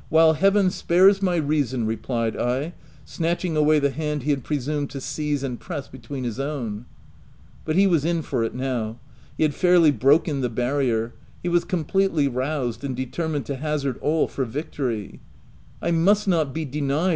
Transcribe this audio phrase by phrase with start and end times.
[0.08, 2.72] —while heaven spares my reason, replied I,
[3.04, 6.86] snatching away the hand he had pre sumed to seize and press between his own.
[7.66, 8.98] But he was in for it now;
[9.36, 11.12] he had fairly broken the barrier:
[11.42, 15.20] he was completely roused, and de termined to hazard all for victory,"
[15.82, 17.12] I must not be denied